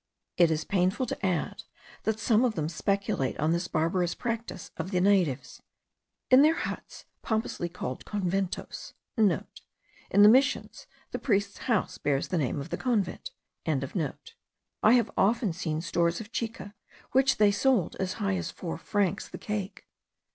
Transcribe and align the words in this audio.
It 0.35 0.49
is 0.49 0.63
painful 0.65 1.05
to 1.05 1.23
add, 1.23 1.61
that 2.05 2.17
some 2.19 2.43
of 2.43 2.55
them 2.55 2.67
speculate 2.69 3.39
on 3.39 3.51
this 3.51 3.67
barbarous 3.67 4.15
practice 4.15 4.71
of 4.75 4.89
the 4.89 4.99
natives. 4.99 5.61
In 6.31 6.41
their 6.41 6.55
huts, 6.55 7.05
pompously 7.21 7.69
called 7.69 8.03
conventos,* 8.03 8.93
(* 9.03 9.17
In 9.17 9.29
the 10.23 10.27
Missions, 10.27 10.87
the 11.11 11.19
priest's 11.19 11.59
house 11.59 11.99
bears 11.99 12.29
the 12.29 12.39
name 12.39 12.59
of 12.59 12.69
the 12.71 12.77
convent.) 12.77 13.29
I 13.67 14.93
have 14.93 15.11
often 15.15 15.53
seen 15.53 15.81
stores 15.81 16.19
of 16.19 16.31
chica, 16.31 16.73
which 17.11 17.37
they 17.37 17.51
sold 17.51 17.95
as 17.99 18.13
high 18.13 18.37
as 18.37 18.49
four 18.49 18.79
francs 18.79 19.29
the 19.29 19.37
cake. 19.37 19.85